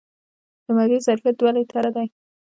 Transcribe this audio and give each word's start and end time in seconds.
د 0.65 0.67
معدې 0.75 0.97
ظرفیت 1.05 1.35
دوه 1.37 1.51
لیټره 1.57 1.89
دی. 1.95 2.07